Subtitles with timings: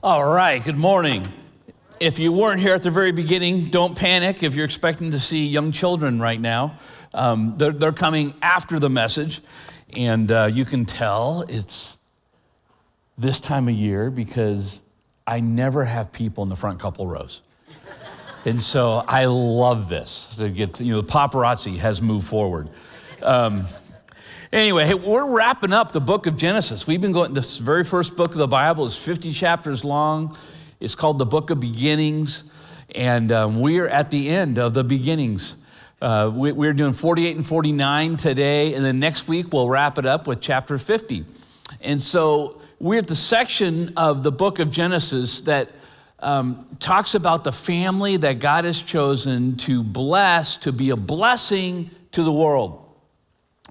[0.00, 1.26] All right, good morning.
[1.98, 5.48] If you weren't here at the very beginning, don't panic if you're expecting to see
[5.48, 6.78] young children right now.
[7.12, 9.40] Um, they're, they're, coming after the message,
[9.96, 11.98] and uh, you can tell it's
[13.18, 14.84] this time of year because
[15.26, 17.42] I never have people in the front couple rows.
[18.44, 20.32] And so I love this.
[20.36, 22.70] To get, you know, the paparazzi has moved forward.
[23.20, 23.66] Um,
[24.50, 26.86] Anyway, we're wrapping up the book of Genesis.
[26.86, 30.38] We've been going, this very first book of the Bible is 50 chapters long.
[30.80, 32.44] It's called the Book of Beginnings.
[32.94, 35.56] And um, we're at the end of the beginnings.
[36.00, 38.72] Uh, we, we're doing 48 and 49 today.
[38.72, 41.26] And then next week, we'll wrap it up with chapter 50.
[41.82, 45.68] And so we're at the section of the book of Genesis that
[46.20, 51.90] um, talks about the family that God has chosen to bless, to be a blessing
[52.12, 52.87] to the world.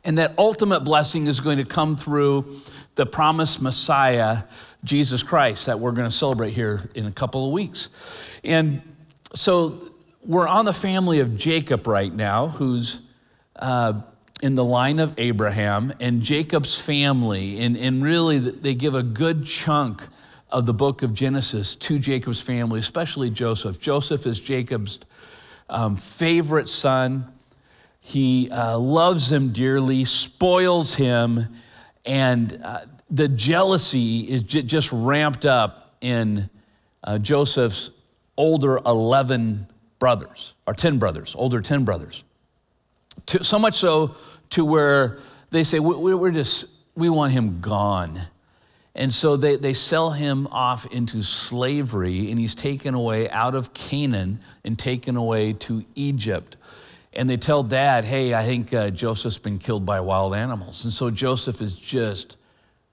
[0.08, 2.62] And that ultimate blessing is going to come through
[2.96, 4.44] the promised Messiah,
[4.86, 7.90] Jesus Christ, that we're going to celebrate here in a couple of weeks.
[8.42, 8.82] And
[9.36, 9.92] so
[10.24, 13.02] we're on the family of Jacob right now, who's
[13.58, 14.02] uh,
[14.42, 17.60] in the line of Abraham, and Jacob's family.
[17.60, 20.08] And, and really, they give a good chunk
[20.50, 23.78] of the book of Genesis to Jacob's family, especially Joseph.
[23.78, 25.00] Joseph is Jacob's
[25.70, 27.30] um, favorite son.
[28.08, 31.46] He uh, loves him dearly, spoils him,
[32.06, 36.50] and uh, the jealousy is j- just ramped up in
[37.04, 37.92] uh, Joseph's
[38.38, 39.68] older 11
[40.00, 42.24] brothers, or 10 brothers, older 10 brothers.
[43.26, 44.16] To, so much so
[44.52, 45.18] to where
[45.50, 48.22] they say, we, we're just, we want him gone.
[48.96, 53.74] And so they, they sell him off into slavery, and he's taken away out of
[53.74, 56.56] Canaan and taken away to Egypt
[57.18, 60.84] and they tell dad, hey, I think uh, Joseph's been killed by wild animals.
[60.84, 62.38] And so Joseph is just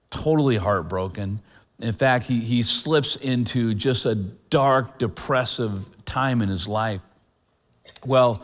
[0.09, 1.41] totally heartbroken.
[1.79, 7.03] In fact, he, he slips into just a dark, depressive time in his life.
[8.07, 8.43] Well,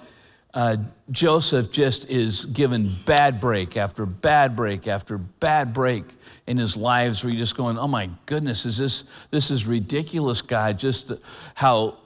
[0.52, 0.76] uh,
[1.10, 6.04] Joseph just is given bad break after bad break after bad break
[6.46, 10.42] in his lives where you're just going, oh my goodness, is this, this is ridiculous,
[10.42, 11.12] God, just
[11.54, 11.96] how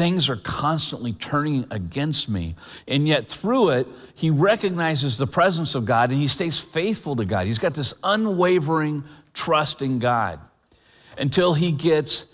[0.00, 2.54] things are constantly turning against me.
[2.88, 7.26] And yet, through it, he recognizes the presence of God and he stays faithful to
[7.26, 7.46] God.
[7.46, 10.40] He's got this unwavering trust in God
[11.18, 12.24] until he gets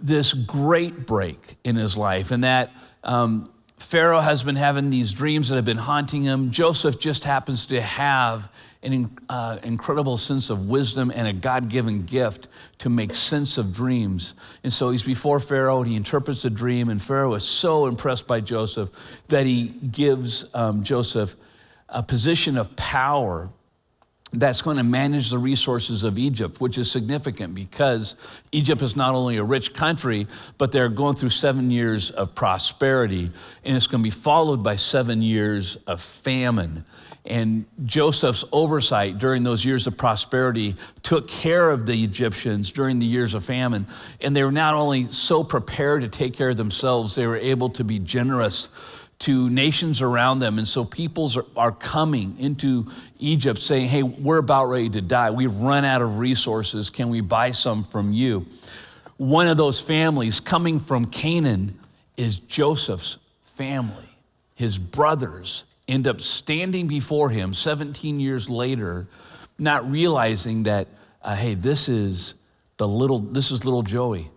[0.00, 2.30] this great break in his life.
[2.30, 2.70] And that
[3.02, 6.52] um, Pharaoh has been having these dreams that have been haunting him.
[6.52, 8.48] Joseph just happens to have
[8.82, 13.72] an uh, incredible sense of wisdom and a God given gift to make sense of
[13.72, 14.34] dreams.
[14.62, 18.26] And so he's before Pharaoh and he interprets a dream, and Pharaoh is so impressed
[18.26, 18.90] by Joseph
[19.28, 21.36] that he gives um, Joseph
[21.88, 23.50] a position of power
[24.32, 28.14] that's going to manage the resources of Egypt, which is significant because
[28.52, 30.26] Egypt is not only a rich country,
[30.58, 33.30] but they're going through seven years of prosperity,
[33.64, 36.84] and it's going to be followed by seven years of famine.
[37.24, 43.06] And Joseph's oversight during those years of prosperity took care of the Egyptians during the
[43.06, 43.86] years of famine.
[44.20, 47.68] And they were not only so prepared to take care of themselves, they were able
[47.70, 48.68] to be generous
[49.20, 50.58] to nations around them.
[50.58, 52.86] And so peoples are, are coming into
[53.18, 55.30] Egypt saying, Hey, we're about ready to die.
[55.30, 56.90] We've run out of resources.
[56.90, 58.46] Can we buy some from you?
[59.16, 61.78] One of those families coming from Canaan
[62.16, 64.08] is Joseph's family,
[64.54, 69.08] his brothers end up standing before him 17 years later,
[69.58, 70.86] not realizing that,
[71.22, 72.34] uh, hey, this is
[72.76, 74.30] the little, this is little Joey.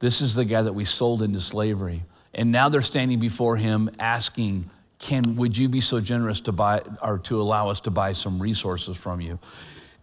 [0.00, 2.02] This is the guy that we sold into slavery.
[2.34, 6.82] And now they're standing before him asking, can, would you be so generous to buy,
[7.02, 9.38] or to allow us to buy some resources from you?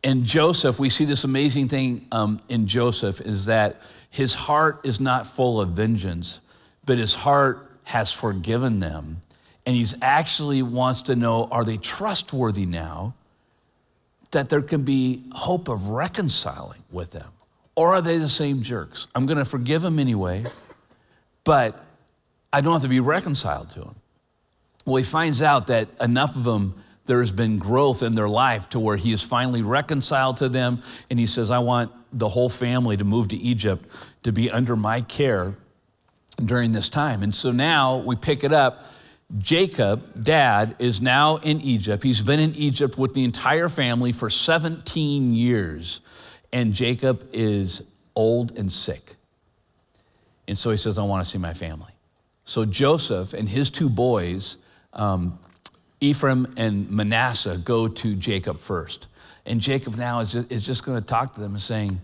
[0.03, 4.99] And Joseph, we see this amazing thing um, in Joseph is that his heart is
[4.99, 6.39] not full of vengeance,
[6.85, 9.21] but his heart has forgiven them
[9.67, 13.13] and he actually wants to know are they trustworthy now
[14.31, 17.29] that there can be hope of reconciling with them?
[17.75, 19.09] Or are they the same jerks?
[19.13, 20.45] I'm going to forgive them anyway,
[21.43, 21.83] but
[22.51, 23.95] I don't have to be reconciled to him.
[24.85, 28.79] Well, he finds out that enough of them, there's been growth in their life to
[28.79, 30.81] where he is finally reconciled to them.
[31.09, 33.89] And he says, I want the whole family to move to Egypt
[34.23, 35.55] to be under my care
[36.43, 37.23] during this time.
[37.23, 38.83] And so now we pick it up
[39.39, 42.01] Jacob, dad, is now in Egypt.
[42.01, 45.99] He's been in Egypt with the entire family for 17 years,
[46.53, 47.81] and Jacob is
[48.15, 49.15] old and sick.
[50.47, 51.91] And so he says, I want to see my family.
[52.47, 54.55] So Joseph and his two boys,
[54.93, 55.37] um,
[55.99, 59.07] Ephraim and Manasseh, go to Jacob first.
[59.45, 61.99] And Jacob now is just, is just going to talk to them and saying,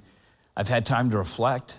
[0.58, 1.78] I've had time to reflect.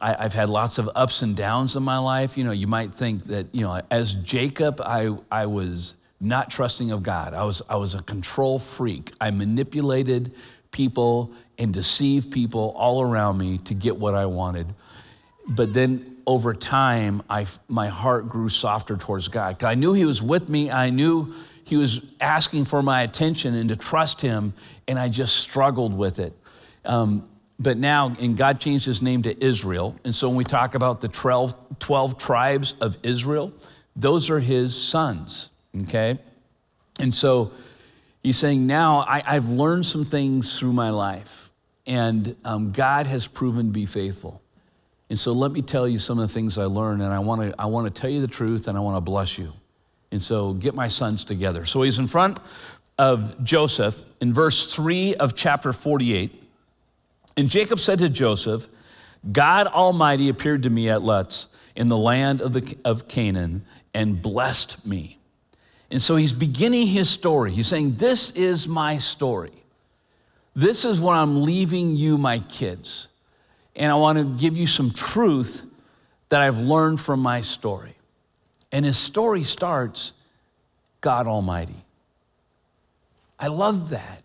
[0.00, 2.38] I, have had lots of ups and downs in my life.
[2.38, 6.92] You know, you might think that, you know, as Jacob, I, I was not trusting
[6.92, 7.34] of God.
[7.34, 9.12] I was, I was a control freak.
[9.20, 10.32] I manipulated
[10.70, 14.72] people and deceived people all around me to get what I wanted.
[15.48, 19.62] But then over time, I, my heart grew softer towards God.
[19.62, 20.70] I knew He was with me.
[20.70, 21.34] I knew
[21.64, 24.54] He was asking for my attention and to trust Him,
[24.88, 26.32] and I just struggled with it.
[26.84, 27.28] Um,
[27.58, 29.96] but now, and God changed His name to Israel.
[30.04, 33.52] And so when we talk about the 12, 12 tribes of Israel,
[33.96, 35.50] those are His sons,
[35.82, 36.18] okay?
[37.00, 37.52] And so
[38.22, 41.50] He's saying, now I, have learned some things through my life,
[41.86, 44.40] and um, God has proven to be faithful.
[45.14, 47.40] And so let me tell you some of the things I learned, and I want
[47.40, 49.52] to I want to tell you the truth, and I want to bless you.
[50.10, 51.64] And so get my sons together.
[51.64, 52.40] So he's in front
[52.98, 56.42] of Joseph in verse 3 of chapter 48.
[57.36, 58.66] And Jacob said to Joseph,
[59.30, 61.46] God Almighty appeared to me at Luz
[61.76, 63.64] in the land of, the, of Canaan
[63.94, 65.20] and blessed me.
[65.92, 67.52] And so he's beginning his story.
[67.52, 69.62] He's saying, This is my story.
[70.56, 73.06] This is what I'm leaving you, my kids
[73.76, 75.62] and I want to give you some truth
[76.28, 77.94] that I've learned from my story.
[78.72, 80.12] And his story starts
[81.00, 81.84] God Almighty.
[83.38, 84.22] I love that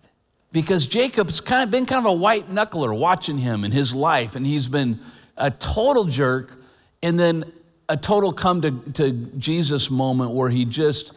[0.51, 4.36] because Jacob's kind of been kind of a white knuckler watching him in his life,
[4.36, 5.00] and he's been
[5.38, 6.57] a total jerk,
[7.04, 7.51] and then
[7.88, 11.12] a total come to, to Jesus moment where he just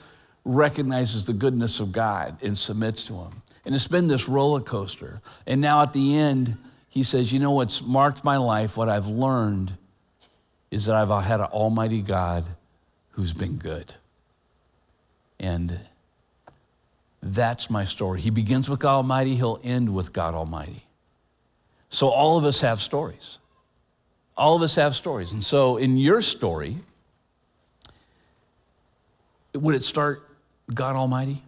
[0.45, 3.43] recognizes the goodness of God and submits to him.
[3.65, 5.21] And it's been this roller coaster.
[5.47, 6.57] And now at the end,
[6.93, 9.73] he says, You know what's marked my life, what I've learned
[10.71, 12.45] is that I've had an almighty God
[13.13, 13.95] who's been good.
[15.41, 15.81] And
[17.23, 18.21] that's my story.
[18.21, 20.85] He begins with God Almighty, he'll end with God Almighty.
[21.89, 23.39] So all of us have stories.
[24.37, 25.33] All of us have stories.
[25.33, 26.77] And so in your story,
[29.55, 30.29] would it start
[30.75, 31.43] God Almighty?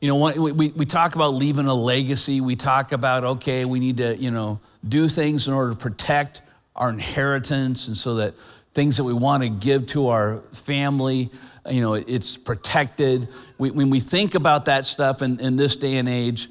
[0.00, 2.40] You know, we, we talk about leaving a legacy.
[2.40, 4.58] We talk about, okay, we need to, you know,
[4.88, 6.40] do things in order to protect
[6.74, 8.34] our inheritance and so that
[8.72, 11.30] things that we want to give to our family,
[11.68, 13.28] you know, it's protected.
[13.58, 16.48] We, when we think about that stuff in, in this day and age,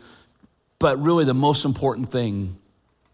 [0.78, 2.56] but really the most important thing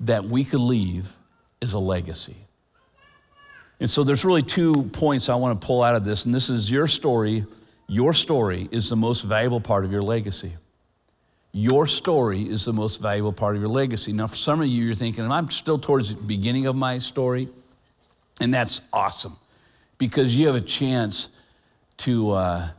[0.01, 1.13] that we could leave
[1.61, 2.35] is a legacy.
[3.79, 6.49] And so there's really two points I want to pull out of this, and this
[6.49, 7.45] is your story
[7.87, 10.53] your story is the most valuable part of your legacy.
[11.51, 14.11] Your story is the most valuable part of your legacy.
[14.11, 17.47] Now, for some of you, you're thinking, I'm still towards the beginning of my story,
[18.41, 19.37] and that's awesome
[19.97, 21.29] because you have a chance
[21.97, 22.69] to, uh,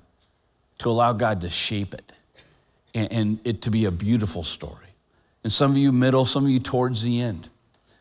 [0.78, 2.12] to allow God to shape it
[2.94, 4.86] and, and it to be a beautiful story.
[5.42, 7.48] And some of you, middle, some of you, towards the end.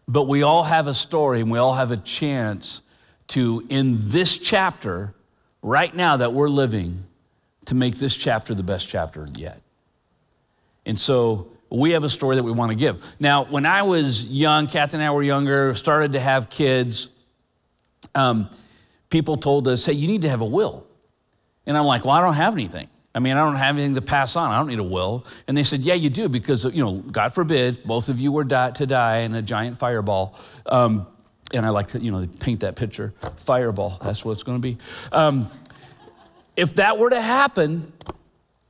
[0.07, 2.81] But we all have a story and we all have a chance
[3.27, 5.14] to, in this chapter,
[5.65, 7.03] right now that we're living
[7.65, 9.61] to make this chapter the best chapter yet.
[10.85, 13.03] And so we have a story that we want to give.
[13.19, 17.09] Now, when I was young, Kathy and I were younger, started to have kids,
[18.13, 18.47] um,
[19.09, 20.85] people told us, hey, you need to have a will.
[21.65, 22.87] And I'm like, well, I don't have anything.
[23.15, 24.51] I mean, I don't have anything to pass on.
[24.51, 25.25] I don't need a will.
[25.47, 28.45] And they said, yeah, you do, because, you know, God forbid, both of you were
[28.45, 30.35] to die in a giant fireball.
[30.67, 31.07] Um,
[31.53, 33.13] and I like to, you know, paint that picture.
[33.37, 34.77] Fireball, that's what it's going to be.
[35.11, 35.51] Um,
[36.55, 37.91] if that were to happen,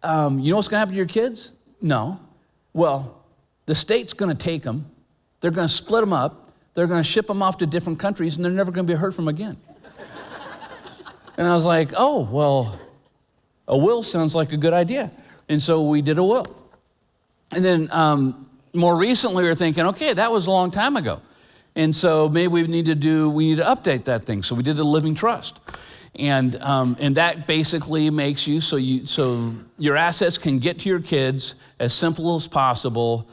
[0.03, 1.51] um, you know what's going to happen to your kids?
[1.81, 2.19] No.
[2.73, 3.23] Well,
[3.65, 4.89] the state's going to take them,
[5.39, 8.35] they're going to split them up, they're going to ship them off to different countries,
[8.35, 9.57] and they're never going to be heard from again.
[11.37, 12.79] and I was like, oh, well,
[13.67, 15.11] a will sounds like a good idea.
[15.49, 16.45] And so we did a will.
[17.53, 21.21] And then um, more recently, we were thinking, okay, that was a long time ago.
[21.75, 24.43] And so maybe we need to do, we need to update that thing.
[24.43, 25.59] So we did a living trust.
[26.17, 30.89] And, um, and that basically makes you so, you so your assets can get to
[30.89, 33.27] your kids as simple as possible.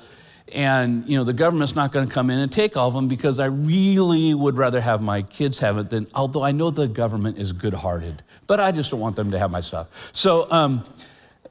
[0.53, 3.09] And you know the government's not going to come in and take all of them
[3.09, 6.07] because I really would rather have my kids have it than.
[6.15, 9.51] Although I know the government is good-hearted, but I just don't want them to have
[9.51, 9.89] my stuff.
[10.13, 10.85] So, um,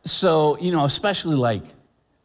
[0.03, 1.63] so you know, especially like,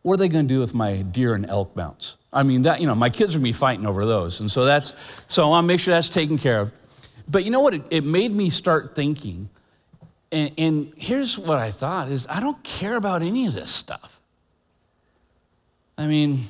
[0.03, 2.19] what are they going to do with my deer and elk mounts?
[2.37, 4.41] I mean, that, you know, my kids to be fighting over those.
[4.41, 4.93] And so that's,
[5.27, 6.73] so I want to make sure that's taken care of.
[7.27, 7.73] But you know what?
[7.73, 9.49] It, it made me start thinking.
[10.31, 14.21] And, and here's what I thought is I don't care about any of this stuff.
[15.97, 16.45] I mean,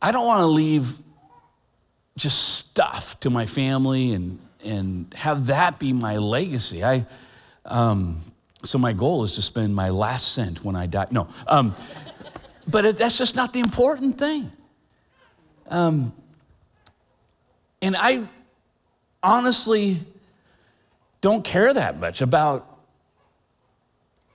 [0.00, 0.98] I don't want to leave
[2.16, 6.82] just stuff to my family and, and have that be my legacy.
[6.82, 7.04] I,
[7.66, 8.22] um,
[8.64, 11.08] so my goal is to spend my last cent when I die.
[11.10, 11.74] No, um,
[12.66, 14.52] but it, that's just not the important thing.
[15.68, 16.12] Um,
[17.82, 18.22] And I
[19.22, 20.00] honestly
[21.20, 22.78] don't care that much about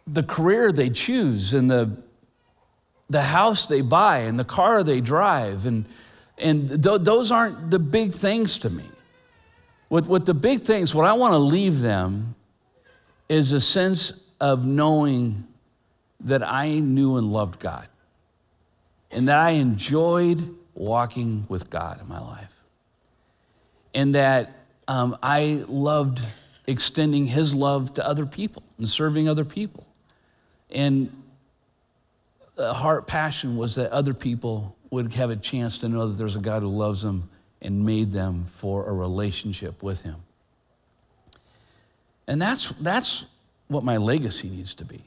[0.06, 1.98] the career they choose and the,
[3.10, 5.66] the house they buy and the car they drive.
[5.66, 5.86] And,
[6.38, 8.86] and th- those aren't the big things to me.
[9.88, 12.36] What, what the big things, what I want to leave them
[13.30, 15.48] is a sense of knowing
[16.20, 17.88] that I knew and loved God
[19.12, 22.54] and that I enjoyed walking with God in my life.
[23.94, 24.52] And that
[24.88, 26.22] um, I loved
[26.68, 29.86] extending His love to other people and serving other people.
[30.70, 31.24] And
[32.56, 36.36] the heart passion was that other people would have a chance to know that there's
[36.36, 37.30] a God who loves them
[37.62, 40.16] and made them for a relationship with Him.
[42.28, 43.26] And that's, that's
[43.68, 45.04] what my legacy needs to be.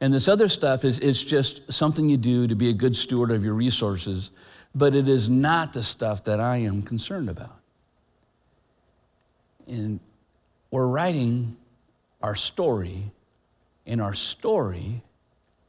[0.00, 3.30] And this other stuff is, is just something you do to be a good steward
[3.30, 4.30] of your resources,
[4.74, 7.58] but it is not the stuff that I am concerned about.
[9.66, 10.00] And
[10.70, 11.56] we're writing
[12.22, 13.10] our story,
[13.86, 15.02] and our story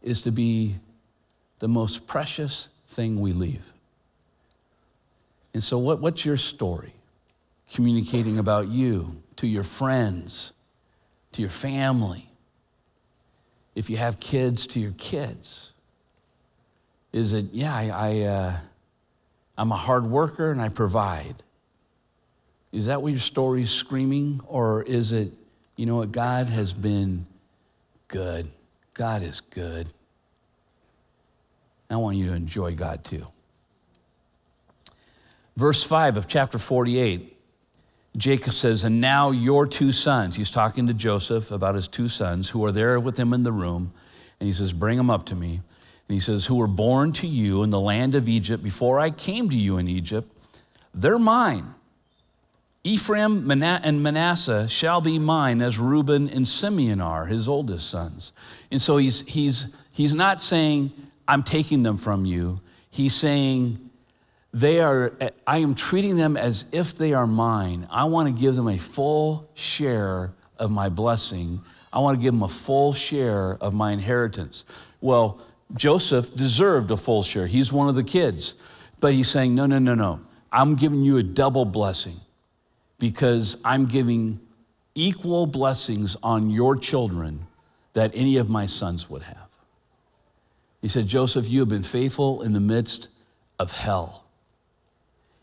[0.02, 0.76] is to be
[1.60, 3.74] the most precious thing we leave.
[5.54, 6.94] And so, what, what's your story?
[7.74, 10.52] Communicating about you to your friends,
[11.32, 12.27] to your family,
[13.78, 15.70] if you have kids, to your kids?
[17.14, 18.58] Is it, yeah, I, I, uh,
[19.56, 21.36] I'm a hard worker and I provide?
[22.72, 24.42] Is that what your story's screaming?
[24.48, 25.32] Or is it,
[25.76, 27.28] you know what, God has been
[28.08, 28.50] good.
[28.96, 29.88] God is good.
[31.92, 33.28] I want you to enjoy God too.
[35.56, 37.37] Verse 5 of chapter 48
[38.18, 42.50] Jacob says, And now your two sons, he's talking to Joseph about his two sons
[42.50, 43.94] who are there with him in the room.
[44.40, 45.62] And he says, Bring them up to me.
[46.08, 49.12] And he says, Who were born to you in the land of Egypt before I
[49.12, 50.32] came to you in Egypt,
[50.94, 51.76] they're mine.
[52.84, 58.32] Ephraim and Manasseh shall be mine as Reuben and Simeon are, his oldest sons.
[58.72, 60.94] And so he's, he's, he's not saying,
[61.28, 62.62] I'm taking them from you.
[62.90, 63.87] He's saying,
[64.54, 65.14] they are,
[65.46, 67.88] I am treating them as if they are mine.
[67.92, 71.62] I want to give them a full share of my blessing.
[71.92, 74.66] I want to give them a full share of my inheritance.
[75.02, 75.44] Well,
[75.76, 77.46] Joseph deserved a full share.
[77.46, 78.56] He's one of the kids.
[79.00, 80.22] But he's saying, no, no, no, no.
[80.52, 82.20] I'm giving you a double blessing
[83.00, 84.40] because I'm giving
[84.96, 87.46] equal blessings on your children
[87.94, 89.50] that any of my sons would have.
[90.82, 93.10] He said, Joseph, you have been faithful in the midst
[93.60, 94.24] of hell.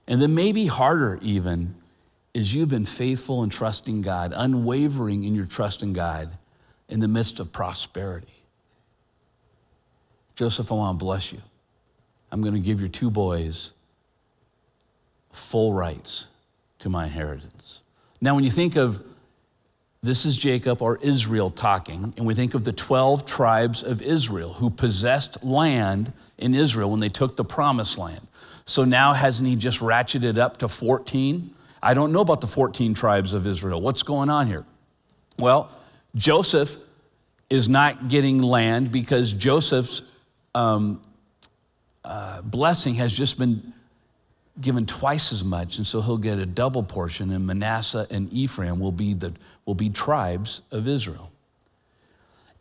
[0.07, 1.75] And then maybe harder, even,
[2.35, 6.37] is you've been faithful in trusting God, unwavering in your trust in God
[6.89, 8.29] in the midst of prosperity.
[10.35, 11.41] Joseph, I want to bless you.
[12.31, 13.71] I'm going to give your two boys
[15.31, 16.27] full rights
[16.81, 17.83] to my inheritance.
[18.21, 19.03] Now, when you think of
[20.03, 24.53] this is Jacob or Israel talking, and we think of the 12 tribes of Israel
[24.53, 28.21] who possessed land in Israel when they took the promised land.
[28.67, 31.55] So now, hasn't he just ratcheted up to 14?
[31.83, 33.81] I don't know about the 14 tribes of Israel.
[33.81, 34.65] What's going on here?
[35.39, 35.71] Well,
[36.15, 36.79] Joseph
[37.51, 40.01] is not getting land because Joseph's
[40.55, 41.03] um,
[42.05, 43.73] uh, blessing has just been
[44.61, 48.79] given twice as much, and so he'll get a double portion, and Manasseh and Ephraim
[48.79, 49.35] will be, the,
[49.67, 51.31] will be tribes of Israel.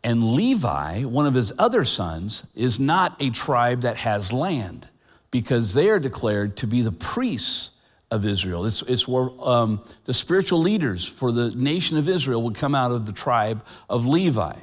[0.02, 4.88] And Levi, one of his other sons, is not a tribe that has land
[5.34, 7.72] because they are declared to be the priests
[8.12, 8.66] of Israel.
[8.66, 12.92] It's, it's where um, the spiritual leaders for the nation of Israel would come out
[12.92, 14.54] of the tribe of Levi,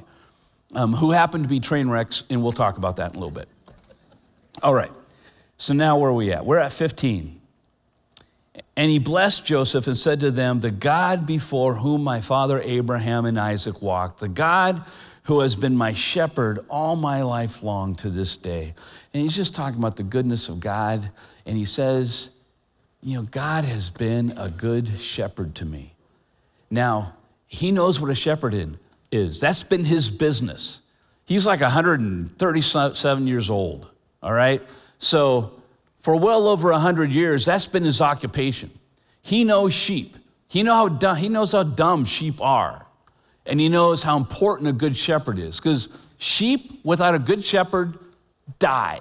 [0.74, 3.34] um, who happen to be train wrecks, and we'll talk about that in a little
[3.34, 3.50] bit.
[4.62, 4.90] All right,
[5.58, 6.46] so now where are we at?
[6.46, 7.38] We're at 15.
[8.74, 13.26] And he blessed Joseph and said to them, The God before whom my father Abraham
[13.26, 14.82] and Isaac walked, the God
[15.24, 18.74] who has been my shepherd all my life long to this day.
[19.14, 21.08] And he's just talking about the goodness of God.
[21.46, 22.30] And he says,
[23.02, 25.94] You know, God has been a good shepherd to me.
[26.70, 27.14] Now,
[27.46, 28.78] he knows what a shepherd
[29.10, 29.38] is.
[29.40, 30.80] That's been his business.
[31.26, 33.86] He's like 137 years old,
[34.22, 34.62] all right?
[34.98, 35.52] So,
[36.00, 38.70] for well over 100 years, that's been his occupation.
[39.20, 40.16] He knows sheep.
[40.48, 42.86] He, know how dumb, he knows how dumb sheep are.
[43.46, 45.58] And he knows how important a good shepherd is.
[45.58, 45.88] Because
[46.18, 47.98] sheep without a good shepherd
[48.62, 49.00] die.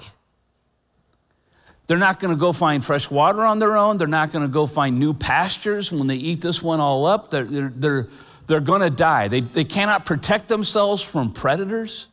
[1.88, 3.98] They're not going to go find fresh water on their own.
[3.98, 7.30] They're not going to go find new pastures when they eat this one all up.
[7.30, 8.08] They're, they're, they're,
[8.48, 9.28] they're going to die.
[9.28, 12.08] They, they cannot protect themselves from predators.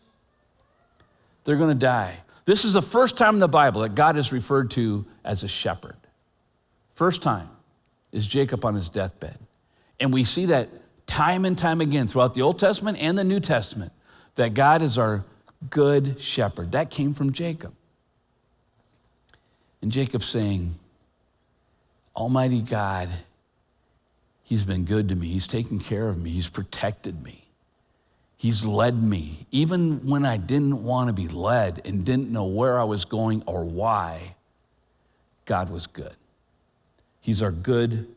[1.45, 2.19] They're going to die.
[2.45, 5.49] This is the first time in the Bible that God is referred to as a
[5.49, 5.97] shepherd.
[6.95, 7.49] First time.
[8.11, 9.39] is Jacob on his deathbed.
[10.01, 10.69] And we see that
[11.07, 13.93] time and time again throughout the Old Testament and the New Testament
[14.35, 15.25] that God is our
[15.71, 16.73] good shepherd.
[16.73, 17.75] That came from Jacob.
[19.83, 20.75] And Jacob saying,
[22.17, 23.09] Almighty God,
[24.49, 25.29] He's been good to me.
[25.29, 26.31] He's taken care of me.
[26.31, 27.45] He's protected me.
[28.39, 29.45] He's led me.
[29.51, 33.43] Even when I didn't want to be led and didn't know where I was going
[33.45, 34.37] or why,
[35.45, 36.15] God was good.
[37.21, 38.09] He's our good,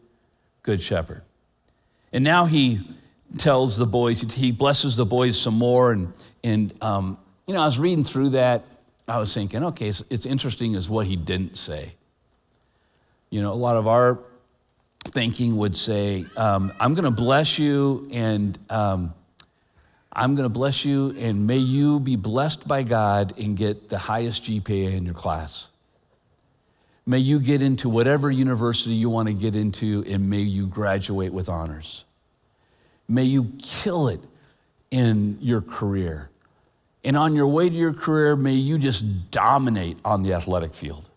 [0.64, 1.22] good shepherd.
[2.14, 2.80] And now he
[3.38, 5.92] tells the boys, he blesses the boys some more.
[5.92, 6.14] And,
[6.46, 7.18] and um,
[7.52, 8.64] you know, I was reading through that.
[9.10, 11.92] I was thinking, okay, it's, it's interesting is what he didn't say.
[13.30, 14.20] You know, a lot of our
[15.04, 19.14] thinking would say, um, I'm going to bless you and um,
[20.14, 23.98] I'm going to bless you and may you be blessed by God and get the
[23.98, 25.68] highest GPA in your class.
[27.06, 31.34] May you get into whatever university you want to get into and may you graduate
[31.34, 32.06] with honors.
[33.10, 34.22] May you kill it
[34.90, 36.31] in your career.
[37.04, 41.10] And on your way to your career, may you just dominate on the athletic field.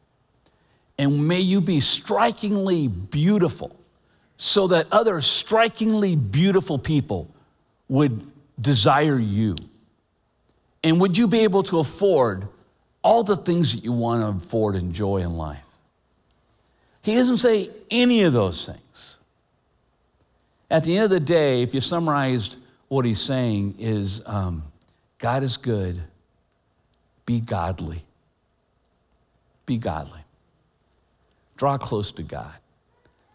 [0.98, 3.74] And may you be strikingly beautiful
[4.36, 7.28] so that other strikingly beautiful people
[7.88, 8.26] would
[8.60, 9.56] desire you.
[10.82, 12.48] And would you be able to afford
[13.02, 15.60] all the things that you want to afford and enjoy in life?
[17.02, 19.18] He doesn't say any of those things.
[20.70, 22.56] At the end of the day, if you summarized
[22.88, 24.62] what he's saying, is um,
[25.18, 26.02] God is good,
[27.26, 28.04] be godly.
[29.66, 30.20] Be godly.
[31.56, 32.54] Draw close to God.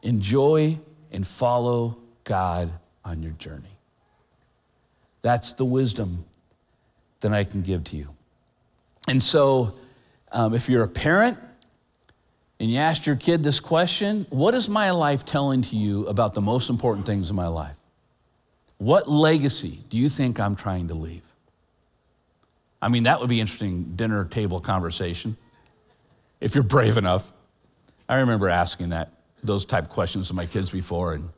[0.04, 0.78] Enjoy
[1.12, 2.72] and follow God
[3.04, 3.76] on your journey.
[5.22, 6.26] That's the wisdom
[7.22, 8.10] that I can give to you.
[9.08, 9.74] And so,
[10.32, 11.38] um, if you're a parent
[12.60, 16.34] and you asked your kid this question, what is my life telling to you about
[16.34, 17.76] the most important things in my life?
[18.78, 21.24] What legacy do you think I'm trying to leave?
[22.82, 25.36] I mean, that would be interesting dinner table conversation
[26.40, 27.32] if you're brave enough.
[28.08, 29.12] I remember asking that
[29.44, 31.30] those type questions to my kids before, and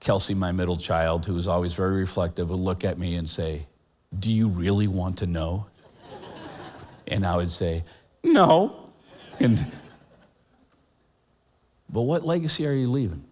[0.00, 3.66] Kelsey, my middle child, who was always very reflective, would look at me and say,
[4.18, 5.66] Do you really want to know?
[7.08, 7.84] and I would say,
[8.22, 8.90] No.
[9.40, 9.70] And,
[11.90, 13.24] but what legacy are you leaving?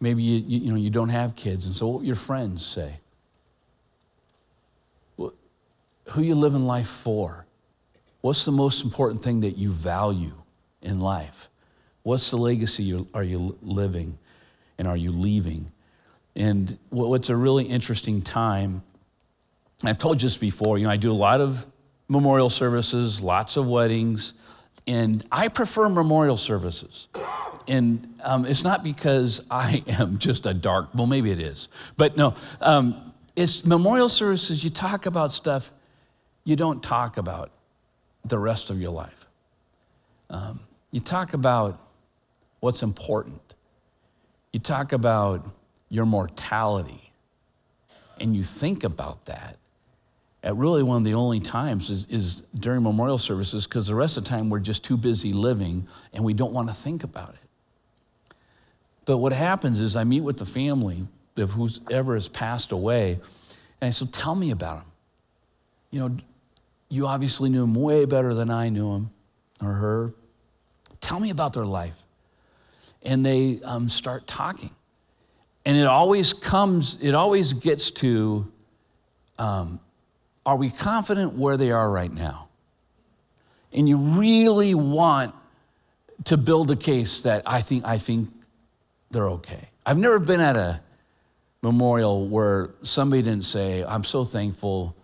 [0.00, 2.94] Maybe you, you, you, know, you don't have kids, and so what your friends say?
[6.10, 7.46] Who you living life for?
[8.20, 10.32] What's the most important thing that you value
[10.82, 11.48] in life?
[12.02, 14.18] What's the legacy you, are you living
[14.78, 15.70] and are you leaving?
[16.34, 18.82] And what's a really interesting time,
[19.84, 21.66] I've told you this before, you know, I do a lot of
[22.08, 24.34] memorial services, lots of weddings,
[24.86, 27.08] and I prefer memorial services.
[27.68, 32.16] And um, it's not because I am just a dark, well, maybe it is, but
[32.16, 35.70] no, um, it's memorial services, you talk about stuff
[36.44, 37.50] you don't talk about
[38.24, 39.26] the rest of your life.
[40.28, 41.80] Um, you talk about
[42.60, 43.40] what's important.
[44.52, 45.48] You talk about
[45.88, 47.12] your mortality.
[48.18, 49.56] And you think about that
[50.42, 54.16] at really one of the only times is, is during memorial services because the rest
[54.16, 57.30] of the time we're just too busy living and we don't want to think about
[57.30, 58.34] it.
[59.04, 63.12] But what happens is I meet with the family of whoever has passed away,
[63.80, 64.84] and I said, Tell me about him.
[65.90, 66.16] You know,
[66.90, 69.10] you obviously knew him way better than I knew him
[69.62, 70.14] or her.
[71.00, 71.96] Tell me about their life.
[73.02, 74.70] And they um, start talking.
[75.64, 78.50] And it always comes, it always gets to
[79.38, 79.80] um,
[80.44, 82.48] are we confident where they are right now?
[83.72, 85.34] And you really want
[86.24, 88.30] to build a case that I think, I think
[89.10, 89.68] they're okay.
[89.86, 90.80] I've never been at a
[91.62, 94.96] memorial where somebody didn't say, I'm so thankful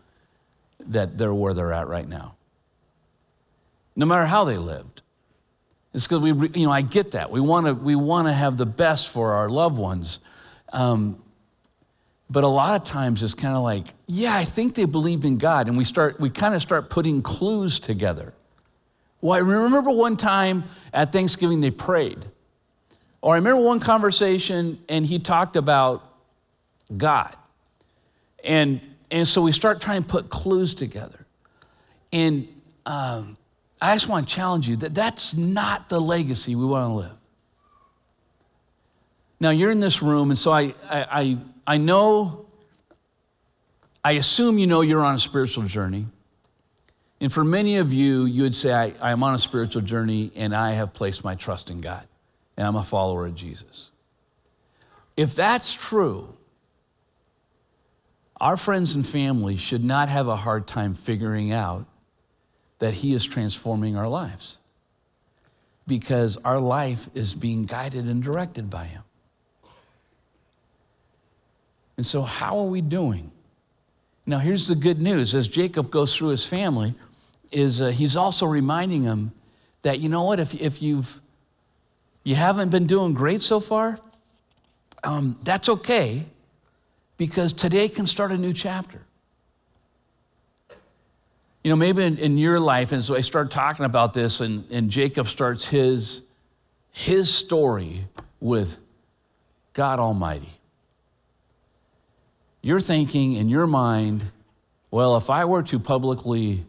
[0.92, 2.34] that they're where they're at right now.
[3.94, 5.02] No matter how they lived.
[5.94, 7.30] It's because we, you know, I get that.
[7.30, 10.20] We want to we want to have the best for our loved ones.
[10.72, 11.22] Um,
[12.28, 15.38] but a lot of times it's kind of like, yeah, I think they believed in
[15.38, 15.68] God.
[15.68, 18.34] And we start, we kind of start putting clues together.
[19.20, 22.24] Well, I remember one time at Thanksgiving they prayed.
[23.22, 26.02] Or I remember one conversation and he talked about
[26.96, 27.36] God.
[28.42, 31.26] And and so we start trying to put clues together.
[32.12, 32.48] And
[32.84, 33.36] um,
[33.80, 37.16] I just want to challenge you that that's not the legacy we want to live.
[39.38, 42.46] Now, you're in this room, and so I, I, I, I know,
[44.02, 46.06] I assume you know you're on a spiritual journey.
[47.20, 50.54] And for many of you, you would say, I, am on a spiritual journey and
[50.54, 52.06] I have placed my trust in God
[52.56, 53.90] and I'm a follower of Jesus.
[55.16, 56.34] If that's true,
[58.40, 61.86] our friends and family should not have a hard time figuring out
[62.78, 64.58] that He is transforming our lives
[65.86, 69.02] because our life is being guided and directed by Him.
[71.96, 73.30] And so, how are we doing?
[74.26, 76.94] Now, here's the good news as Jacob goes through his family,
[77.52, 79.32] is uh, he's also reminding them
[79.82, 81.20] that, you know what, if, if you've
[82.24, 84.00] you haven't been doing great so far,
[85.04, 86.26] um, that's okay
[87.16, 89.00] because today can start a new chapter.
[91.62, 94.70] You know, maybe in, in your life, and so I start talking about this, and,
[94.70, 96.22] and Jacob starts his,
[96.92, 98.04] his story
[98.40, 98.78] with
[99.72, 100.52] God Almighty.
[102.62, 104.24] You're thinking in your mind,
[104.90, 106.64] well, if I were to publicly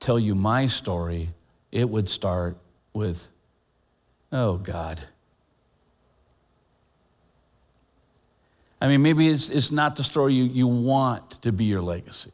[0.00, 1.30] tell you my story,
[1.70, 2.56] it would start
[2.92, 3.28] with,
[4.30, 5.00] oh, God.
[8.82, 12.32] I mean, maybe it's, it's not the story you, you want to be your legacy.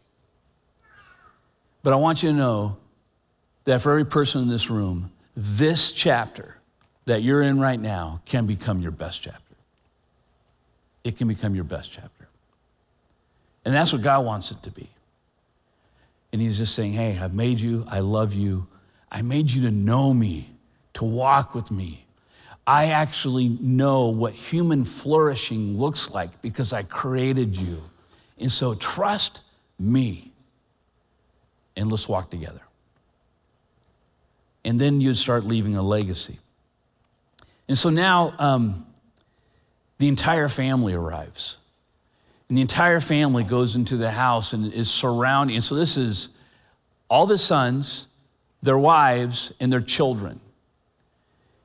[1.82, 2.78] But I want you to know
[3.64, 6.56] that for every person in this room, this chapter
[7.04, 9.42] that you're in right now can become your best chapter.
[11.04, 12.28] It can become your best chapter.
[13.66, 14.88] And that's what God wants it to be.
[16.32, 18.66] And He's just saying, hey, I've made you, I love you,
[19.12, 20.48] I made you to know me,
[20.94, 22.06] to walk with me,
[22.68, 27.82] I actually know what human flourishing looks like because I created you.
[28.38, 29.40] And so trust
[29.78, 30.32] me
[31.78, 32.60] and let's walk together.
[34.66, 36.40] And then you'd start leaving a legacy.
[37.68, 38.86] And so now um,
[39.96, 41.56] the entire family arrives.
[42.50, 45.56] And the entire family goes into the house and is surrounding.
[45.56, 46.28] And so this is
[47.08, 48.08] all the sons,
[48.60, 50.38] their wives, and their children.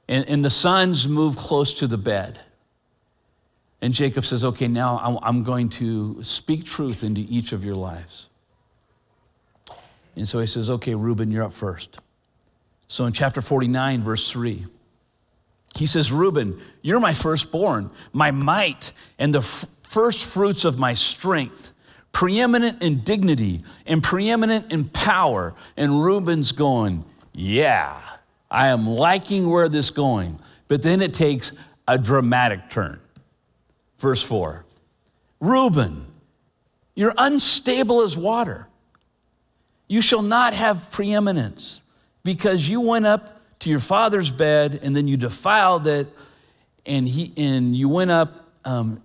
[0.08, 2.40] And, and the sons move close to the bed.
[3.82, 8.30] And Jacob says, Okay, now I'm going to speak truth into each of your lives.
[10.16, 12.00] And so he says, Okay, Reuben, you're up first.
[12.88, 14.66] So in chapter 49, verse 3,
[15.76, 20.94] he says, Reuben, you're my firstborn, my might, and the f- first fruits of my
[20.94, 21.72] strength,
[22.12, 25.56] preeminent in dignity and preeminent in power.
[25.76, 28.00] And Reuben's going, Yeah.
[28.54, 30.40] I am liking where this is going.
[30.68, 31.52] But then it takes
[31.88, 33.00] a dramatic turn.
[33.98, 34.64] Verse 4
[35.42, 36.06] Reuben,
[36.96, 38.68] you're unstable as water.
[39.88, 41.82] You shall not have preeminence
[42.24, 46.08] because you went up to your father's bed and then you defiled it
[46.86, 49.02] and, he, and you went up um,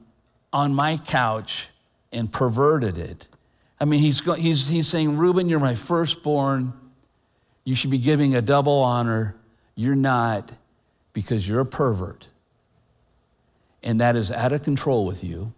[0.52, 1.68] on my couch
[2.12, 3.26] and perverted it.
[3.80, 6.72] I mean, he's, he's, he's saying, Reuben, you're my firstborn.
[7.68, 9.37] You should be giving a double honor.
[9.74, 10.50] You're not
[11.12, 12.26] because you're a pervert.
[13.83, 15.52] And that is out of control with you,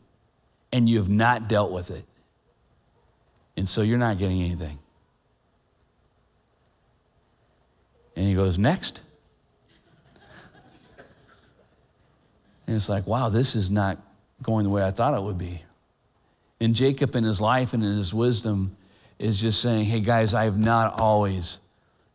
[0.72, 2.04] and you have not dealt with it.
[3.56, 4.80] And so you're not getting anything.
[8.16, 9.02] And he goes, Next.
[12.66, 13.98] And it's like, wow, this is not
[14.42, 15.62] going the way I thought it would be.
[16.58, 18.76] And Jacob, in his life and in his wisdom,
[19.20, 21.60] is just saying, hey, guys, I have not always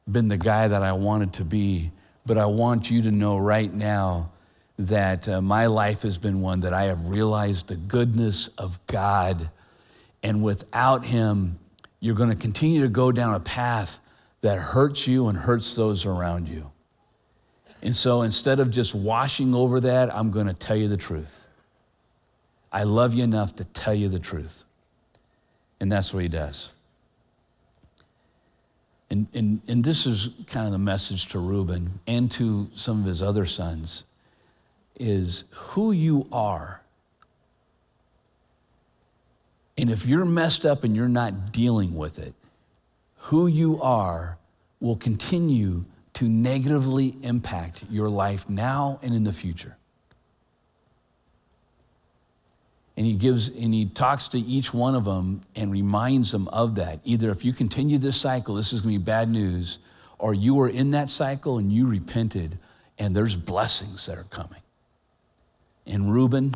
[0.10, 1.92] been the guy that I wanted to be,
[2.26, 4.32] but I want you to know right now
[4.78, 9.50] that uh, my life has been one that I have realized the goodness of God.
[10.22, 11.58] And without Him,
[12.00, 14.00] you're going to continue to go down a path
[14.42, 16.70] that hurts you and hurts those around you.
[17.82, 21.48] And so instead of just washing over that, I'm going to tell you the truth.
[22.72, 24.66] I love you enough to tell you the truth.
[25.80, 26.74] And that's what he does.
[29.10, 33.06] And, and, and this is kind of the message to Reuben and to some of
[33.06, 34.06] his other sons
[35.00, 36.82] is who you are.
[39.78, 42.34] And if you're messed up and you're not dealing with it,
[43.18, 44.38] who you are
[44.80, 49.76] will continue to negatively impact your life now and in the future.
[52.98, 56.76] And he gives and he talks to each one of them and reminds them of
[56.76, 57.00] that.
[57.04, 59.80] Either if you continue this cycle, this is going to be bad news,
[60.18, 62.58] or you are in that cycle and you repented
[62.98, 64.62] and there's blessings that are coming.
[65.86, 66.54] And Reuben,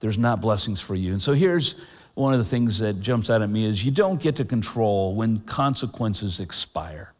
[0.00, 1.12] there's not blessings for you.
[1.12, 1.74] And so here's
[2.14, 5.14] one of the things that jumps out at me is you don't get to control
[5.14, 7.12] when consequences expire.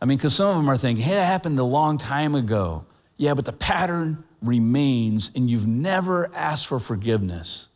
[0.00, 2.84] I mean, because some of them are thinking, hey, that happened a long time ago.
[3.16, 7.68] Yeah, but the pattern remains and you've never asked for forgiveness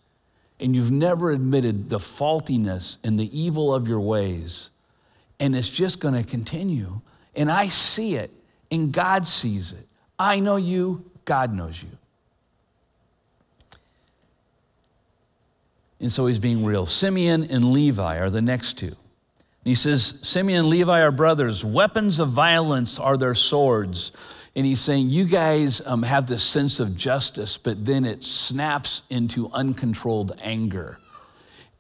[0.60, 4.70] and you've never admitted the faultiness and the evil of your ways,
[5.40, 7.00] And it's just going to continue.
[7.36, 8.32] And I see it,
[8.72, 9.86] and God sees it.
[10.18, 11.90] I know you, God knows you.
[16.00, 16.86] And so he's being real.
[16.86, 18.86] Simeon and Levi are the next two.
[18.86, 18.96] And
[19.64, 21.64] he says, Simeon and Levi are brothers.
[21.64, 24.12] Weapons of violence are their swords.
[24.58, 29.04] And he's saying, You guys um, have this sense of justice, but then it snaps
[29.08, 30.98] into uncontrolled anger.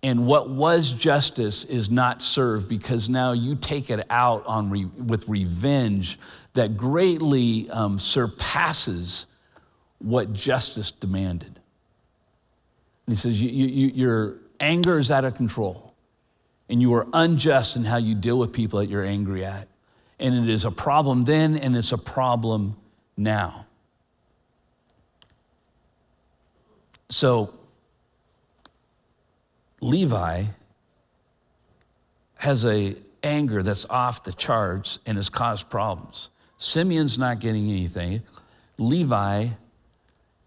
[0.04, 4.84] And what was justice is not served because now you take it out on re-
[4.84, 6.20] with revenge
[6.52, 9.26] that greatly um, surpasses
[9.98, 11.58] what justice demanded.
[13.06, 15.94] And he says, you, you, Your anger is out of control,
[16.68, 19.66] and you are unjust in how you deal with people that you're angry at.
[20.20, 22.76] And it is a problem then, and it's a problem
[23.16, 23.66] now.
[27.08, 27.54] So,
[29.80, 30.44] Levi
[32.36, 36.30] has a anger that's off the charts and has caused problems.
[36.56, 38.22] Simeon's not getting anything.
[38.78, 39.48] Levi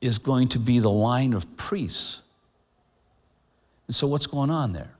[0.01, 2.21] is going to be the line of priests.
[3.87, 4.91] And so what's going on there?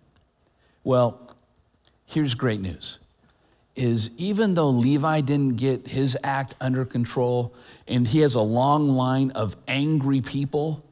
[0.84, 1.36] Well,
[2.05, 2.99] here's great news.
[3.75, 7.53] Is even though Levi didn't get his act under control
[7.88, 10.84] and he has a long line of angry people,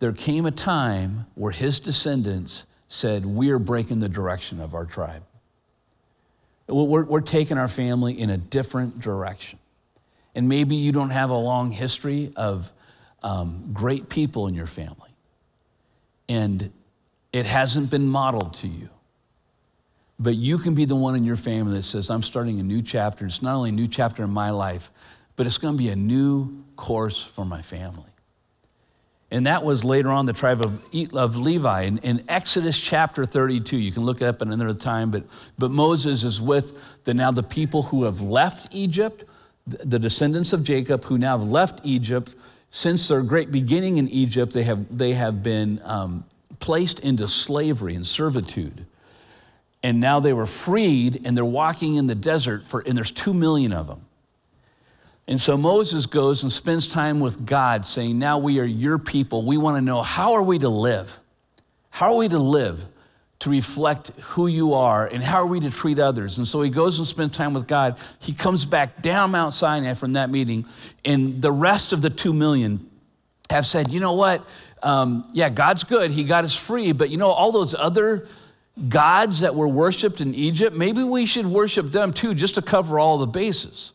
[0.00, 5.22] there came a time where his descendants said, We're breaking the direction of our tribe.
[6.66, 9.58] We're, we're taking our family in a different direction.
[10.34, 12.72] And maybe you don't have a long history of
[13.22, 15.10] um, great people in your family
[16.30, 16.70] and
[17.32, 18.88] it hasn't been modeled to you.
[20.20, 22.82] But you can be the one in your family that says, I'm starting a new
[22.82, 23.24] chapter.
[23.24, 24.90] It's not only a new chapter in my life,
[25.34, 28.04] but it's going to be a new course for my family.
[29.30, 30.82] And that was later on the tribe of,
[31.14, 31.82] of Levi.
[31.82, 35.24] In, in Exodus chapter 32, you can look it up at another time, but,
[35.56, 39.24] but Moses is with the, now the people who have left Egypt,
[39.66, 42.34] the, descendants of Jacob who now have left Egypt
[42.70, 46.24] since their great beginning in Egypt, they have, they have been um,
[46.58, 48.84] placed into slavery and servitude.
[49.82, 53.32] And now they were freed and they're walking in the desert, for, and there's two
[53.32, 54.02] million of them.
[55.26, 59.44] And so Moses goes and spends time with God saying, Now we are your people.
[59.44, 61.18] We want to know how are we to live?
[61.90, 62.84] How are we to live?
[63.40, 66.36] to reflect who you are and how are we to treat others.
[66.36, 67.96] And so he goes and spends time with God.
[68.18, 70.66] He comes back down Mount Sinai from that meeting,
[71.04, 72.88] and the rest of the two million
[73.48, 74.46] have said, you know what?
[74.82, 76.10] Um, yeah, God's good.
[76.10, 78.28] He got us free, but you know, all those other
[78.88, 82.98] gods that were worshiped in Egypt, maybe we should worship them too, just to cover
[82.98, 83.92] all the bases.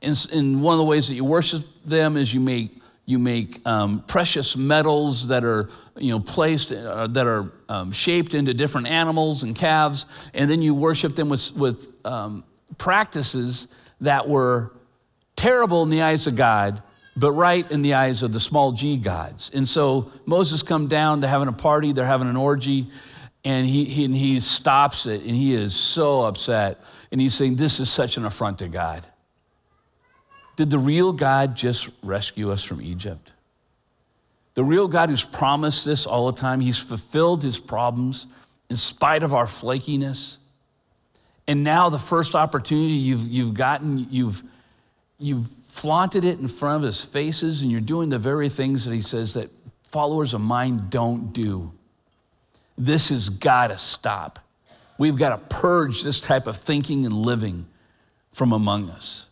[0.00, 3.66] And, and one of the ways that you worship them is you make you make
[3.66, 8.86] um, precious metals that are you know placed uh, that are um, shaped into different
[8.86, 12.44] animals and calves and then you worship them with, with um,
[12.76, 13.66] practices
[14.02, 14.72] that were
[15.36, 16.82] terrible in the eyes of god
[17.16, 21.22] but right in the eyes of the small g gods and so moses come down
[21.22, 22.88] to having a party they're having an orgy
[23.48, 26.80] and he, he, and he stops it and he is so upset
[27.10, 29.04] and he's saying this is such an affront to god
[30.58, 33.30] did the real God just rescue us from Egypt?
[34.54, 38.26] The real God who's promised this all the time, He's fulfilled His problems
[38.68, 40.38] in spite of our flakiness.
[41.46, 44.42] And now, the first opportunity you've, you've gotten, you've,
[45.20, 48.92] you've flaunted it in front of His faces, and you're doing the very things that
[48.92, 49.50] He says that
[49.84, 51.70] followers of mine don't do.
[52.78, 54.38] This has got to stop.
[54.96, 57.66] We've got to purge this type of thinking and living
[58.32, 59.28] from among us.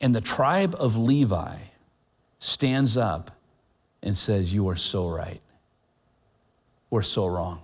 [0.00, 1.56] And the tribe of Levi
[2.38, 3.30] stands up
[4.02, 5.40] and says, You are so right.
[6.90, 7.62] We're so wrong.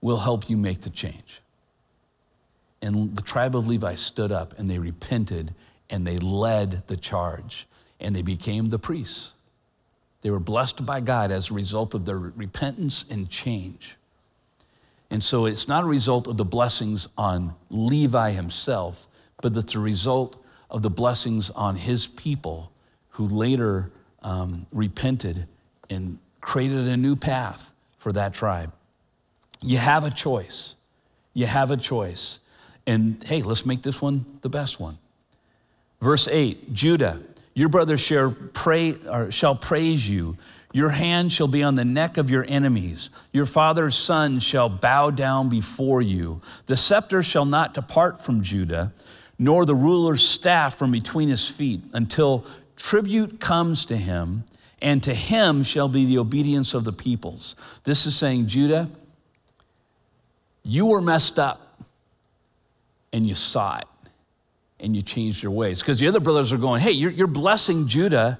[0.00, 1.40] We'll help you make the change.
[2.82, 5.54] And the tribe of Levi stood up and they repented
[5.88, 7.66] and they led the charge
[7.98, 9.32] and they became the priests.
[10.24, 13.96] They were blessed by God as a result of their repentance and change.
[15.10, 19.06] And so it's not a result of the blessings on Levi himself,
[19.42, 22.72] but it's a result of the blessings on his people
[23.10, 23.90] who later
[24.22, 25.46] um, repented
[25.90, 28.72] and created a new path for that tribe.
[29.60, 30.74] You have a choice.
[31.34, 32.40] You have a choice.
[32.86, 34.96] And hey, let's make this one the best one.
[36.00, 37.20] Verse 8 Judah,
[37.54, 38.96] your brothers shall, pray,
[39.30, 40.36] shall praise you.
[40.72, 43.10] Your hand shall be on the neck of your enemies.
[43.32, 46.42] Your father's son shall bow down before you.
[46.66, 48.92] The scepter shall not depart from Judah
[49.38, 54.44] nor the ruler's staff from between his feet, until tribute comes to him,
[54.80, 57.56] and to him shall be the obedience of the peoples.
[57.84, 58.88] This is saying, Judah,
[60.62, 61.60] You were messed up
[63.12, 63.86] and you saw it
[64.80, 65.80] and you changed your ways.
[65.80, 68.38] Because the other brothers are going, hey, you're, you're blessing Judah.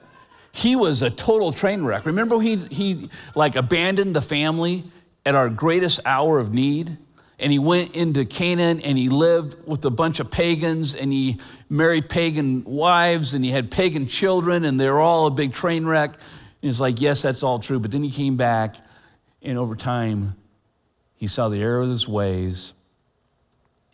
[0.52, 2.06] He was a total train wreck.
[2.06, 4.84] Remember, he, he like abandoned the family
[5.26, 6.98] at our greatest hour of need?
[7.38, 11.38] and he went into Canaan and he lived with a bunch of pagans and he
[11.68, 15.84] married pagan wives and he had pagan children and they were all a big train
[15.84, 16.10] wreck.
[16.10, 16.18] And
[16.60, 17.80] he's like, yes, that's all true.
[17.80, 18.76] But then he came back
[19.42, 20.36] and over time
[21.16, 22.72] he saw the error of his ways.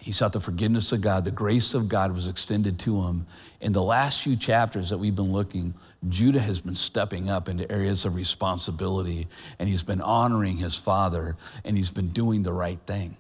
[0.01, 1.25] He sought the forgiveness of God.
[1.25, 3.27] The grace of God was extended to him.
[3.61, 5.75] In the last few chapters that we've been looking,
[6.09, 11.37] Judah has been stepping up into areas of responsibility and he's been honoring his father
[11.65, 13.17] and he's been doing the right thing.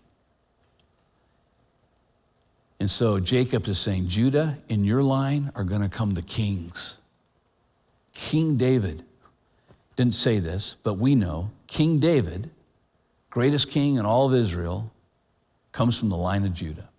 [2.81, 6.97] And so Jacob is saying, Judah, in your line are going to come the kings.
[8.15, 9.05] King David
[9.97, 12.49] didn't say this, but we know King David,
[13.29, 14.91] greatest king in all of Israel,
[15.81, 16.91] comes from the line of Judah.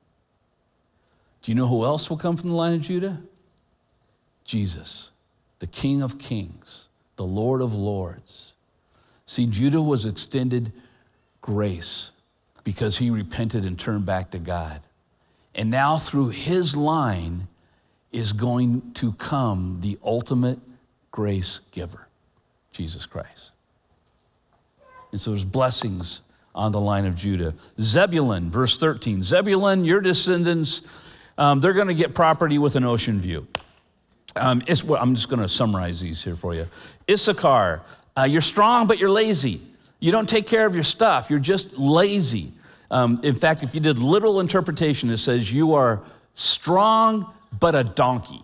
[1.44, 3.22] Do you know who else will come from the line of Judah?
[4.44, 5.12] Jesus,
[5.60, 8.54] the King of kings, the Lord of lords.
[9.28, 10.74] See, Judah was extended
[11.44, 12.10] grace
[12.64, 14.82] because he repented and turned back to God.
[15.54, 17.50] And now, through his line,
[18.12, 20.58] is going to come the ultimate
[21.12, 22.08] grace giver,
[22.72, 23.52] Jesus Christ.
[25.12, 26.22] And so there's blessings
[26.54, 27.54] on the line of Judah.
[27.80, 29.22] Zebulun, verse 13.
[29.22, 30.82] Zebulun, your descendants,
[31.38, 33.48] um, they're going to get property with an ocean view.
[34.36, 36.68] Um, I'm just going to summarize these here for you.
[37.10, 37.82] Issachar,
[38.18, 39.62] uh, you're strong, but you're lazy.
[40.00, 42.52] You don't take care of your stuff, you're just lazy.
[42.90, 46.02] Um, in fact, if you did literal interpretation, it says you are
[46.34, 48.42] strong but a donkey.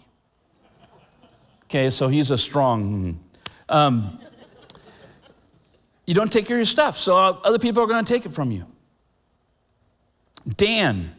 [1.66, 3.20] Okay, so he's a strong.
[3.68, 4.20] Um,
[6.08, 8.32] you don't take care of your stuff, so other people are going to take it
[8.32, 8.66] from you.
[10.56, 11.14] Dan,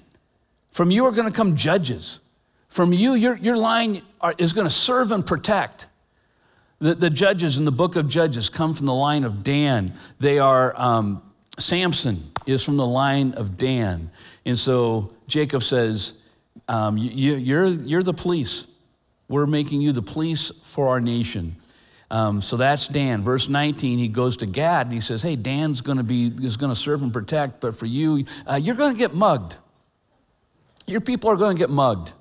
[0.72, 2.20] from you are going to come judges.
[2.68, 5.87] From you, your, your line are, is going to serve and protect.
[6.81, 9.94] The, the judges in the book of Judges come from the line of Dan.
[10.20, 11.22] They are um,
[11.59, 14.11] Samson is from the line of Dan.
[14.46, 16.14] And so Jacob says,
[16.68, 18.66] um, you, you're, you're the police.
[19.29, 21.57] We're making you the police for our nation.
[22.11, 23.23] Um, so that's Dan.
[23.23, 26.57] Verse 19, he goes to Gad and he says, Hey, Dan's going to be is
[26.57, 29.57] going to serve and protect, but for you, uh, you're going to get mugged.
[30.87, 32.12] Your people are going to get mugged.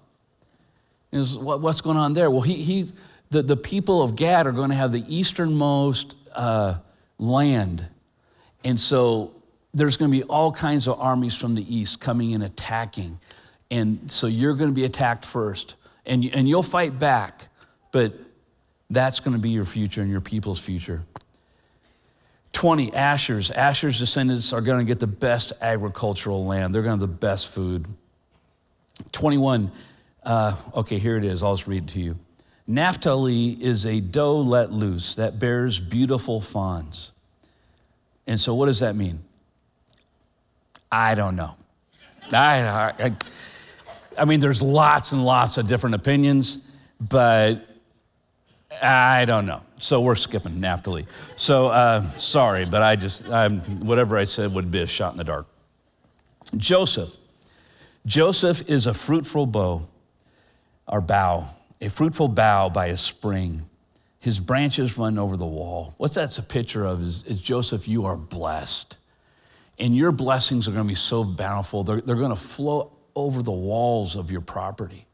[1.11, 2.29] Is what, what's going on there?
[2.29, 2.85] Well, he, he
[3.29, 6.75] the, the people of Gad are going to have the easternmost uh,
[7.17, 7.87] land
[8.67, 9.33] and so
[9.73, 13.19] there's going to be all kinds of armies from the east coming and attacking.
[13.69, 15.75] And so you're going to be attacked first.
[16.05, 17.47] And, and you'll fight back,
[17.91, 18.13] but
[18.89, 21.03] that's going to be your future and your people's future.
[22.53, 23.51] 20, Asher's.
[23.51, 26.73] Asher's descendants are going to get the best agricultural land.
[26.73, 27.85] They're going to have the best food.
[29.11, 29.71] 21,
[30.23, 31.43] uh, okay, here it is.
[31.43, 32.17] I'll just read it to you.
[32.65, 37.11] Naphtali is a doe let loose that bears beautiful fawns.
[38.25, 39.19] And so, what does that mean?
[40.91, 41.55] I don't know.
[42.33, 43.15] I, I,
[44.17, 46.59] I mean, there's lots and lots of different opinions,
[46.99, 47.65] but
[48.81, 49.61] I don't know.
[49.79, 51.05] So we're skipping Naphtali.
[51.35, 55.17] So uh, sorry, but I just, I'm, whatever I said would be a shot in
[55.17, 55.47] the dark.
[56.55, 57.15] Joseph.
[58.05, 59.87] Joseph is a fruitful bow,
[60.87, 61.49] or bough,
[61.81, 63.67] a fruitful bough by a spring
[64.27, 65.93] his branches run over the wall.
[65.95, 68.97] What that's a picture of is, is Joseph, you are blessed.
[69.79, 73.41] And your blessings are going to be so bountiful, they're, they're going to flow over
[73.41, 75.06] the walls of your property.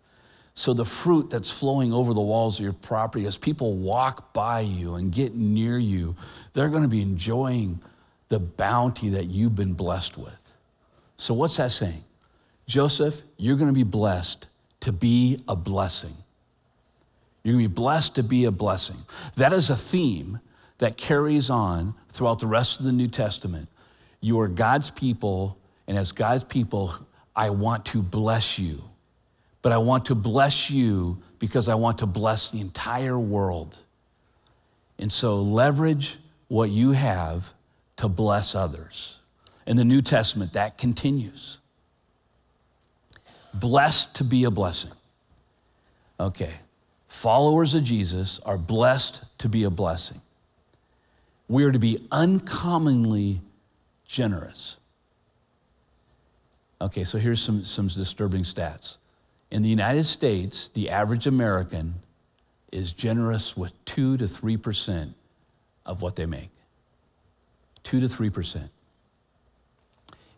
[0.56, 4.62] So the fruit that's flowing over the walls of your property, as people walk by
[4.62, 6.16] you and get near you,
[6.54, 7.80] they're going to be enjoying
[8.30, 10.34] the bounty that you've been blessed with.
[11.18, 12.04] So, what's that saying?
[12.68, 14.48] Joseph, you're going to be blessed
[14.82, 16.16] to be a blessing.
[17.44, 18.98] You're going to be blessed to be a blessing.
[19.36, 20.40] That is a theme
[20.78, 23.70] that carries on throughout the rest of the New Testament.
[24.22, 26.94] You are God's people, and as God's people,
[27.36, 28.84] I want to bless you.
[29.64, 33.80] But I want to bless you because I want to bless the entire world.
[35.00, 37.52] And so leverage what you have
[37.96, 39.18] to bless others.
[39.66, 41.58] In the New Testament, that continues.
[43.56, 44.92] Blessed to be a blessing.
[46.20, 46.54] Okay,
[47.14, 50.20] Followers of Jesus are blessed to be a blessing.
[51.48, 53.40] We are to be uncommonly
[54.04, 54.78] generous.
[56.82, 58.98] Okay, so here's some, some disturbing stats.
[59.54, 61.94] In the United States, the average American
[62.72, 65.14] is generous with 2 to 3%
[65.86, 66.50] of what they make.
[67.84, 68.70] 2 to 3%.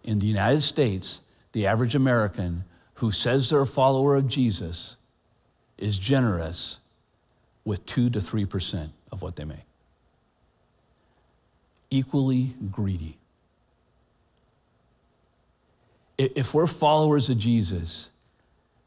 [0.04, 4.98] in the United States, the average American who says they're a follower of Jesus
[5.78, 6.82] is generous
[7.64, 9.66] with 2 to 3% of what they make.
[11.90, 13.18] Equally greedy.
[16.18, 18.10] If we're followers of Jesus,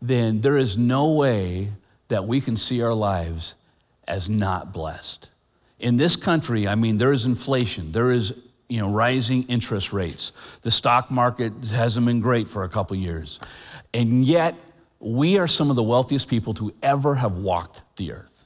[0.01, 1.69] then there is no way
[2.09, 3.55] that we can see our lives
[4.07, 5.29] as not blessed.
[5.79, 8.35] In this country, I mean, there is inflation, there is
[8.69, 10.33] you know, rising interest rates.
[10.63, 13.41] The stock market hasn't been great for a couple years.
[13.95, 14.55] And yet,
[15.01, 18.45] we are some of the wealthiest people to ever have walked the earth.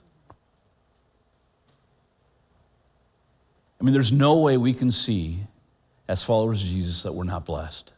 [3.80, 5.40] I mean, there's no way we can see,
[6.06, 7.92] as followers of Jesus, that we're not blessed.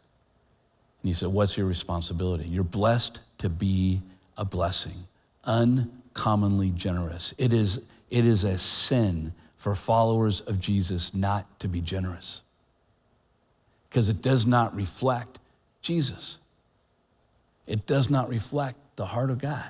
[1.03, 2.45] And he said, What's your responsibility?
[2.49, 4.01] You're blessed to be
[4.39, 5.05] a blessing,
[5.45, 7.35] uncommonly generous.
[7.37, 7.79] It is,
[8.09, 12.41] it is a sin for followers of Jesus not to be generous
[13.91, 15.39] because it does not reflect
[15.83, 16.39] Jesus.
[17.67, 19.69] It does not reflect the heart of God.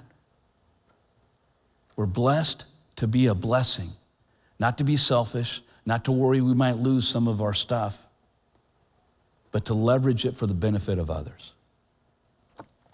[1.96, 2.64] We're blessed
[2.94, 3.90] to be a blessing,
[4.60, 8.06] not to be selfish, not to worry we might lose some of our stuff,
[9.50, 11.54] but to leverage it for the benefit of others.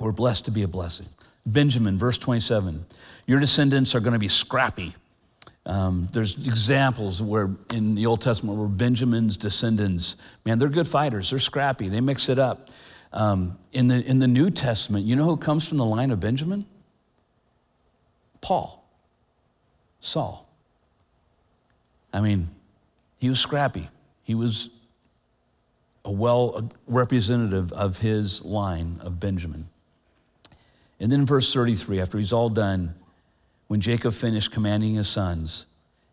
[0.00, 1.06] We're blessed to be a blessing.
[1.46, 2.84] Benjamin, verse 27
[3.26, 4.94] Your descendants are going to be scrappy.
[5.66, 11.30] Um, there's examples where in the Old Testament where Benjamin's descendants, man, they're good fighters.
[11.30, 11.88] They're scrappy.
[11.88, 12.70] They mix it up.
[13.12, 16.20] Um, in, the, in the New Testament, you know who comes from the line of
[16.20, 16.64] Benjamin?
[18.40, 18.84] Paul,
[20.00, 20.48] Saul.
[22.12, 22.48] I mean,
[23.18, 23.88] he was scrappy.
[24.24, 24.70] He was
[26.04, 29.68] a well representative of his line of Benjamin.
[31.00, 32.94] And then in verse 33, after he's all done,
[33.68, 35.66] when Jacob finished commanding his sons,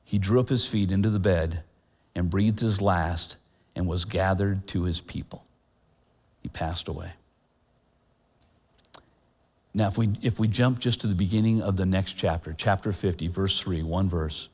[0.05, 1.63] he drew up his feet into the bed
[2.15, 3.35] and breathed his last
[3.75, 5.43] and was gathered to his people.
[6.41, 7.11] He passed away.
[9.73, 12.91] Now, if we, if we jump just to the beginning of the next chapter, chapter
[12.91, 14.49] 50, verse 3, one verse,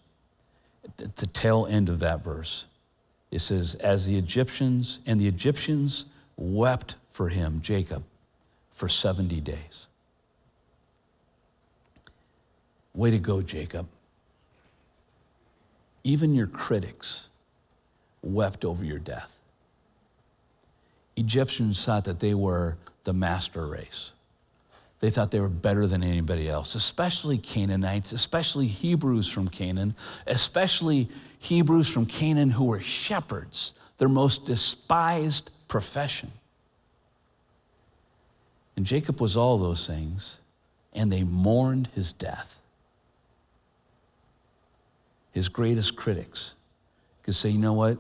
[1.00, 2.66] at the tail end of that verse,
[3.32, 6.06] it says, As the Egyptians, and the Egyptians
[6.36, 8.04] wept for him, Jacob,
[8.72, 9.88] for 70 days.
[12.94, 13.88] Way to go, Jacob.
[16.04, 17.30] Even your critics
[18.22, 19.32] wept over your death.
[21.16, 24.14] Egyptians thought that they were the master race.
[25.00, 29.96] They thought they were better than anybody else, especially Canaanites, especially Hebrews from Canaan,
[30.28, 36.32] especially Hebrews from Canaan who were shepherds, their most despised profession.
[38.78, 40.38] And Jacob was all those things,
[40.94, 42.60] and they mourned his death.
[45.34, 46.54] His greatest critics
[47.24, 47.98] could say, you know what?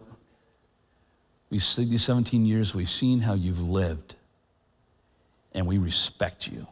[1.49, 4.15] We've these 17 years, we've seen how you've lived,
[5.53, 6.65] and we respect you.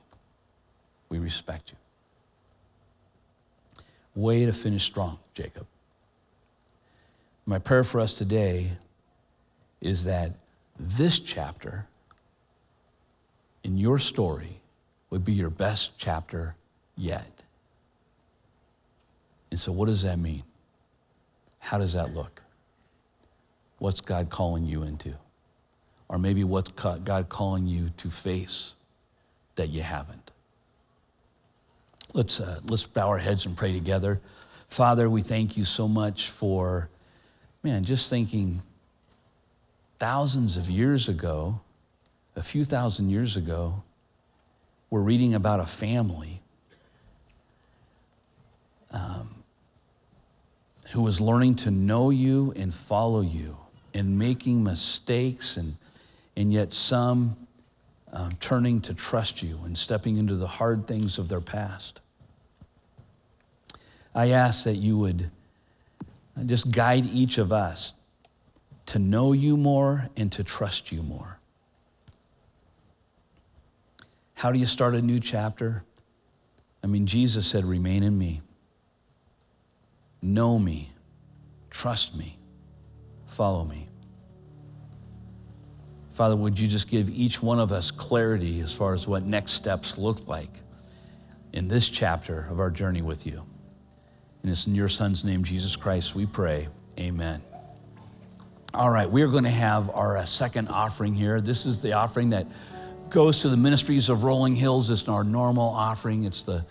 [1.09, 1.77] We respect you.
[4.15, 5.67] Way to finish strong, Jacob.
[7.45, 8.71] My prayer for us today
[9.81, 10.31] is that
[10.79, 11.85] this chapter
[13.63, 14.61] in your story
[15.09, 16.55] would be your best chapter
[16.95, 17.41] yet.
[19.49, 20.43] And so, what does that mean?
[21.61, 22.41] How does that look?
[23.77, 25.13] What's God calling you into?
[26.09, 28.73] Or maybe what's God calling you to face
[29.55, 30.31] that you haven't?
[32.13, 34.19] Let's, uh, let's bow our heads and pray together.
[34.67, 36.89] Father, we thank you so much for,
[37.63, 38.61] man, just thinking
[39.99, 41.61] thousands of years ago,
[42.35, 43.83] a few thousand years ago,
[44.89, 46.41] we're reading about a family
[48.91, 49.40] um,
[50.91, 53.57] who was learning to know you and follow you
[53.93, 55.75] and making mistakes and,
[56.35, 57.35] and yet some
[58.11, 62.01] um, turning to trust you and stepping into the hard things of their past.
[64.13, 65.31] I ask that you would
[66.45, 67.93] just guide each of us
[68.87, 71.37] to know you more and to trust you more.
[74.33, 75.83] How do you start a new chapter?
[76.83, 78.41] I mean, Jesus said, Remain in me,
[80.21, 80.91] know me,
[81.69, 82.37] trust me,
[83.25, 83.87] follow me.
[86.11, 89.53] Father, would you just give each one of us clarity as far as what next
[89.53, 90.49] steps look like
[91.53, 93.43] in this chapter of our journey with you?
[94.43, 96.67] And it's in your Son's name, Jesus Christ, we pray.
[96.99, 97.41] Amen.
[98.73, 101.41] All right, we are going to have our uh, second offering here.
[101.41, 102.47] This is the offering that
[103.09, 104.89] goes to the ministries of Rolling Hills.
[104.89, 106.23] It's our normal offering.
[106.23, 106.65] It's the,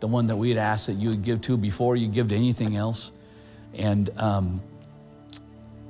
[0.00, 2.34] the one that we had asked that you would give to before you give to
[2.34, 3.12] anything else.
[3.74, 4.60] And um,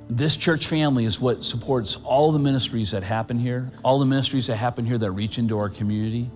[0.09, 4.47] This church family is what supports all the ministries that happen here, all the ministries
[4.47, 6.31] that happen here that reach into our community,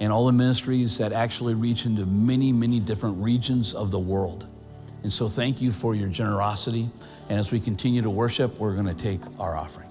[0.00, 4.46] and all the ministries that actually reach into many, many different regions of the world.
[5.02, 6.88] And so, thank you for your generosity.
[7.28, 9.83] And as we continue to worship, we're going to take our offering.